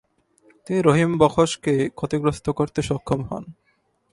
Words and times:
তিনি 0.67 0.79
রহিম 0.81 1.11
বখশকে 1.17 1.73
ক্ষতিগ্রস্ত 1.89 2.45
করতে 2.49 2.79
সক্ষম 2.81 3.21
হন। 3.23 3.43